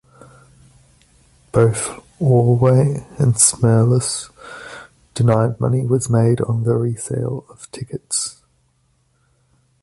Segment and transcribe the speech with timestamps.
[1.51, 4.31] Both Ordway and Smerlas
[5.13, 8.41] denied money was made on the resale of tickets.